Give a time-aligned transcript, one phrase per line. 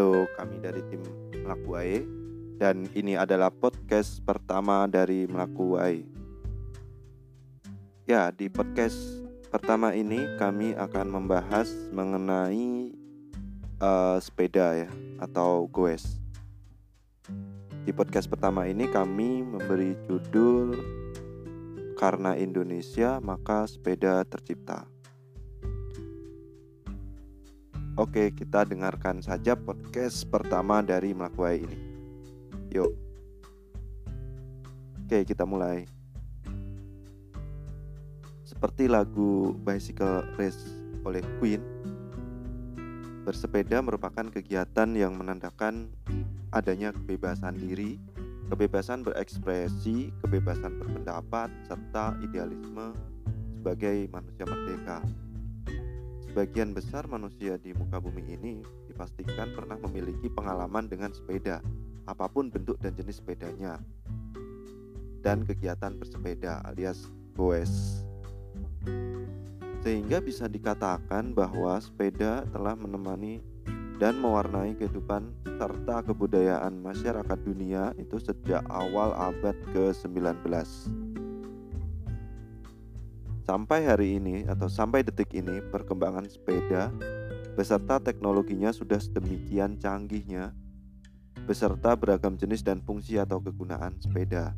[0.00, 1.04] Halo, kami dari tim
[1.44, 2.00] Melaku AE
[2.56, 6.08] dan ini adalah podcast pertama dari Melaku AE.
[8.08, 8.96] Ya, di podcast
[9.52, 12.96] pertama ini kami akan membahas mengenai
[13.84, 14.90] uh, sepeda ya
[15.20, 16.16] atau goes.
[17.84, 20.80] Di podcast pertama ini kami memberi judul
[22.00, 24.88] Karena Indonesia maka sepeda tercipta.
[28.00, 31.78] Oke, kita dengarkan saja podcast pertama dari Melakuai ini.
[32.72, 32.96] Yuk.
[35.04, 35.84] Oke, kita mulai.
[38.40, 40.64] Seperti lagu Bicycle Race
[41.04, 41.60] oleh Queen,
[43.28, 45.92] bersepeda merupakan kegiatan yang menandakan
[46.56, 48.00] adanya kebebasan diri,
[48.48, 52.96] kebebasan berekspresi, kebebasan berpendapat, serta idealisme
[53.60, 55.04] sebagai manusia merdeka.
[56.30, 61.58] Sebagian besar manusia di muka bumi ini dipastikan pernah memiliki pengalaman dengan sepeda,
[62.06, 63.82] apa pun bentuk dan jenis sepedanya,
[65.26, 68.06] dan kegiatan bersepeda alias goes.
[69.82, 73.42] Sehingga bisa dikatakan bahwa sepeda telah menemani
[73.98, 80.46] dan mewarnai kehidupan serta kebudayaan masyarakat dunia itu sejak awal abad ke-19.
[83.50, 86.86] Sampai hari ini atau sampai detik ini perkembangan sepeda
[87.58, 90.54] beserta teknologinya sudah sedemikian canggihnya
[91.50, 94.54] beserta beragam jenis dan fungsi atau kegunaan sepeda.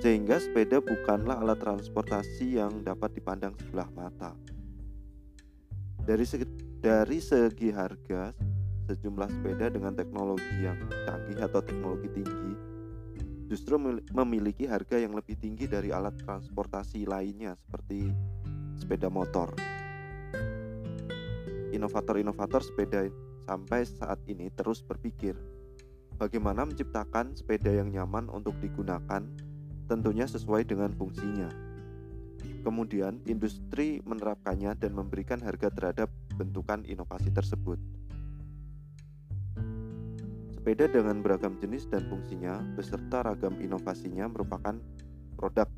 [0.00, 4.32] Sehingga sepeda bukanlah alat transportasi yang dapat dipandang sebelah mata.
[6.08, 6.48] Dari segi,
[6.80, 8.32] dari segi harga,
[8.88, 12.73] sejumlah sepeda dengan teknologi yang canggih atau teknologi tinggi
[13.54, 13.78] justru
[14.10, 18.10] memiliki harga yang lebih tinggi dari alat transportasi lainnya seperti
[18.74, 19.54] sepeda motor.
[21.70, 23.06] Inovator-inovator sepeda
[23.46, 25.38] sampai saat ini terus berpikir
[26.18, 29.22] bagaimana menciptakan sepeda yang nyaman untuk digunakan
[29.86, 31.46] tentunya sesuai dengan fungsinya.
[32.66, 37.78] Kemudian industri menerapkannya dan memberikan harga terhadap bentukan inovasi tersebut.
[40.64, 44.72] Sepeda dengan beragam jenis dan fungsinya beserta ragam inovasinya merupakan
[45.36, 45.68] produk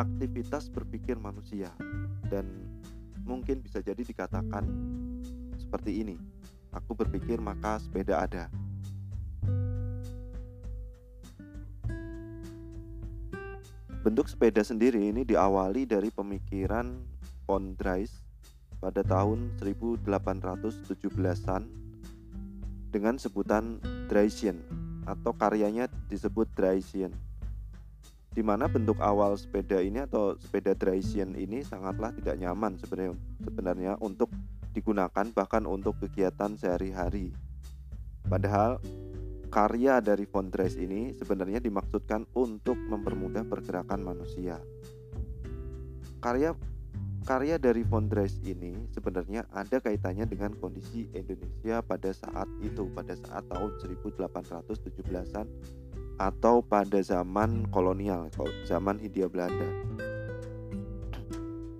[0.00, 1.68] aktivitas berpikir manusia
[2.32, 2.48] dan
[3.28, 4.64] mungkin bisa jadi dikatakan
[5.60, 6.16] seperti ini.
[6.72, 8.48] Aku berpikir maka sepeda ada.
[14.00, 17.04] Bentuk sepeda sendiri ini diawali dari pemikiran
[17.44, 18.16] von Drais
[18.80, 21.87] pada tahun 1817-an
[22.88, 24.60] dengan sebutan Draisian
[25.08, 27.12] atau karyanya disebut Draisian
[28.32, 33.92] di mana bentuk awal sepeda ini atau sepeda Draisian ini sangatlah tidak nyaman sebenarnya sebenarnya
[33.98, 34.30] untuk
[34.78, 37.34] digunakan bahkan untuk kegiatan sehari-hari.
[38.28, 38.78] Padahal
[39.48, 44.60] karya dari von Drais ini sebenarnya dimaksudkan untuk mempermudah pergerakan manusia.
[46.20, 46.52] Karya
[47.28, 53.12] Karya dari von Drais ini sebenarnya ada kaitannya dengan kondisi Indonesia pada saat itu, pada
[53.20, 55.44] saat tahun 1817-an
[56.16, 58.32] atau pada zaman kolonial,
[58.64, 59.68] zaman Hindia Belanda.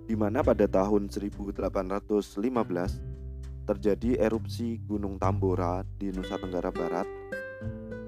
[0.05, 1.65] Di mana pada tahun 1815
[3.65, 7.09] terjadi erupsi Gunung Tambora di Nusa Tenggara Barat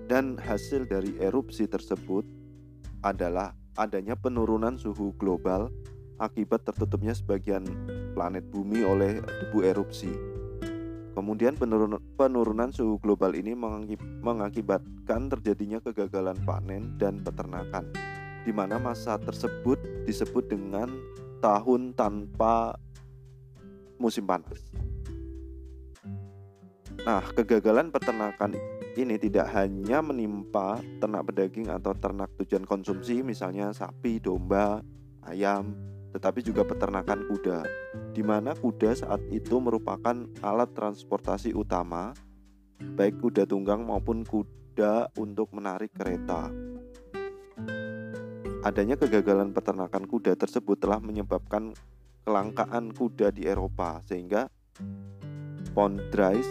[0.06, 2.22] dan hasil dari erupsi tersebut
[3.02, 5.74] adalah adanya penurunan suhu global
[6.22, 7.66] akibat tertutupnya sebagian
[8.14, 10.14] planet bumi oleh debu erupsi.
[11.12, 13.52] Kemudian penurunan, penurunan suhu global ini
[14.24, 17.92] mengakibatkan terjadinya kegagalan panen dan peternakan,
[18.48, 19.76] di mana masa tersebut
[20.08, 20.88] disebut dengan
[21.44, 22.80] tahun tanpa
[24.00, 24.62] musim panas.
[27.02, 28.56] Nah, kegagalan peternakan
[28.96, 34.86] ini tidak hanya menimpa ternak pedaging atau ternak tujuan konsumsi, misalnya sapi, domba,
[35.26, 35.74] ayam,
[36.12, 37.60] tetapi juga peternakan kuda,
[38.12, 42.16] di mana kuda saat itu merupakan alat transportasi utama,
[43.00, 46.52] baik kuda tunggang maupun kuda untuk menarik kereta.
[48.62, 51.74] Adanya kegagalan peternakan kuda tersebut telah menyebabkan
[52.22, 54.46] kelangkaan kuda di Eropa, sehingga
[55.72, 56.48] Pondrais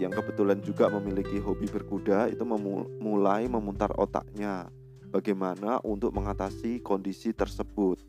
[0.00, 4.72] yang kebetulan juga memiliki hobi berkuda itu memulai memutar otaknya
[5.12, 8.00] bagaimana untuk mengatasi kondisi tersebut.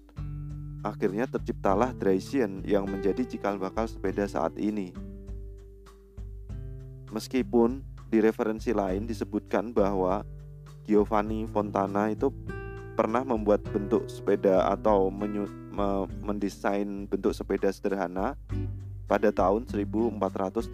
[0.84, 4.92] Akhirnya terciptalah Draisian yang menjadi cikal bakal sepeda saat ini.
[7.08, 7.80] Meskipun
[8.12, 10.28] di referensi lain disebutkan bahwa
[10.84, 12.30] Giovanni Fontana itu
[13.00, 18.36] pernah membuat bentuk sepeda atau menyu, me, mendesain bentuk sepeda sederhana
[19.08, 20.68] pada tahun 1418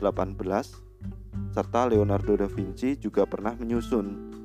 [1.53, 4.35] serta Leonardo da Vinci juga pernah menyusun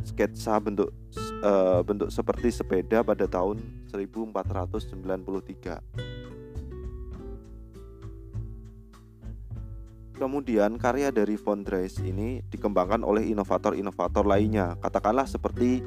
[0.00, 0.88] sketsa bentuk
[1.44, 6.30] uh, bentuk seperti sepeda pada tahun 1493.
[10.20, 15.80] Kemudian karya dari von Drais ini dikembangkan oleh inovator-inovator lainnya, katakanlah seperti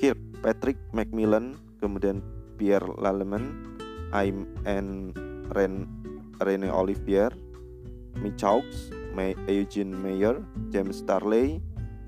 [0.00, 2.24] Kirkpatrick Macmillan, kemudian
[2.56, 3.76] Pierre Lallemand,
[4.16, 5.12] Aim and
[5.52, 5.84] Ren,
[6.40, 7.28] Rene Olivier,
[8.24, 8.64] Michaux,
[9.44, 10.40] Eugene Mayer,
[10.72, 11.60] James Starley,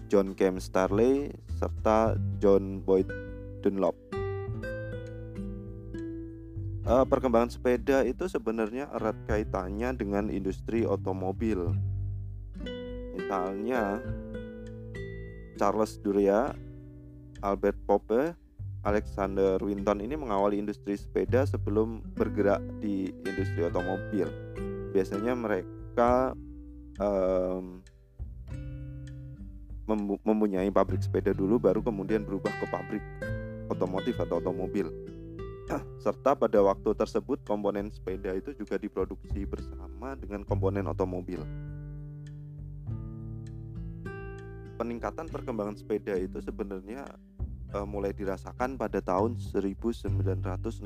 [0.09, 1.29] John Cam Starley,
[1.61, 3.13] serta John Boyd
[3.61, 4.22] Dunlop
[6.87, 11.75] uh, perkembangan sepeda itu sebenarnya erat kaitannya dengan industri otomobil.
[13.13, 14.01] Misalnya
[15.61, 16.51] Charles Duria,
[17.45, 18.35] Albert Pope,
[18.83, 24.27] Alexander Winton ini mengawali industri sepeda sebelum bergerak di industri otomobil.
[24.91, 26.35] Biasanya mereka
[26.99, 27.79] um,
[30.27, 33.05] mempunyai pabrik sepeda dulu, baru kemudian berubah ke pabrik
[33.71, 35.12] otomotif atau otomobil.
[36.03, 41.41] Serta pada waktu tersebut komponen sepeda itu juga diproduksi bersama dengan komponen otomobil.
[44.77, 47.07] Peningkatan perkembangan sepeda itu sebenarnya
[47.73, 50.83] uh, mulai dirasakan pada tahun 1960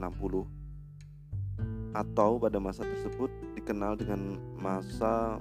[1.97, 5.41] atau pada masa tersebut dikenal dengan masa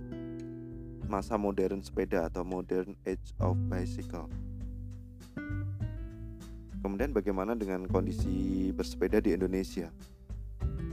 [1.05, 4.31] masa modern sepeda atau modern age of bicycle.
[6.85, 9.89] Kemudian bagaimana dengan kondisi bersepeda di Indonesia?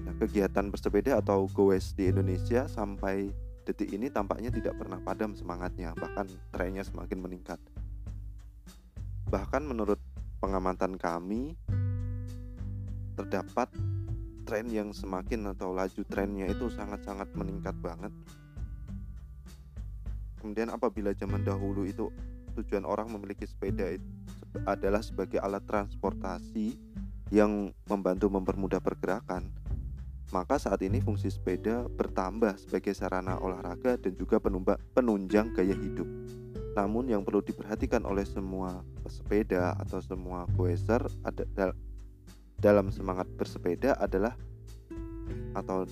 [0.08, 3.28] Nah, kegiatan bersepeda atau goes di Indonesia sampai
[3.68, 7.60] detik ini tampaknya tidak pernah padam semangatnya, bahkan trennya semakin meningkat.
[9.28, 10.00] Bahkan menurut
[10.40, 11.60] pengamatan kami
[13.12, 13.68] terdapat
[14.48, 18.16] tren yang semakin atau laju trennya itu sangat-sangat meningkat banget.
[20.40, 22.08] Kemudian apabila zaman dahulu itu
[22.56, 24.21] tujuan orang memiliki sepeda itu
[24.64, 26.76] adalah sebagai alat transportasi
[27.32, 29.48] yang membantu mempermudah pergerakan,
[30.32, 34.40] maka saat ini fungsi sepeda bertambah sebagai sarana olahraga dan juga
[34.96, 36.08] penunjang gaya hidup.
[36.72, 41.44] Namun yang perlu diperhatikan oleh semua pesepeda atau semua goeser ada
[42.56, 44.32] dalam semangat bersepeda adalah
[45.52, 45.84] atau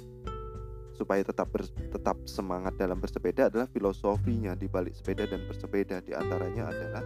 [0.97, 1.49] supaya tetap
[1.93, 7.05] tetap semangat dalam bersepeda adalah filosofinya di balik sepeda dan bersepeda di antaranya adalah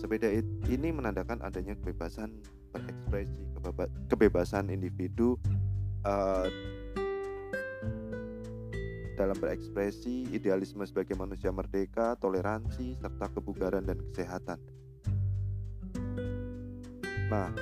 [0.00, 0.32] Bersepeda
[0.72, 2.32] ini menandakan adanya kebebasan
[2.72, 3.44] berekspresi,
[4.08, 5.36] kebebasan individu
[6.08, 6.48] uh,
[9.20, 14.56] dalam berekspresi, idealisme sebagai manusia merdeka, toleransi, serta kebugaran dan kesehatan.
[17.28, 17.52] Nah,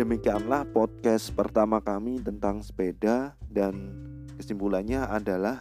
[0.00, 3.92] demikianlah podcast pertama kami tentang sepeda dan
[4.40, 5.60] kesimpulannya adalah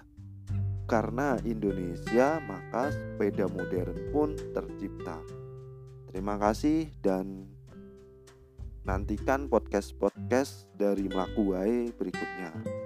[0.87, 5.42] karena Indonesia maka sepeda modern pun tercipta.
[6.13, 7.49] Terima kasih dan
[8.85, 12.82] nantikan podcast-podcast dari Melakuai berikutnya.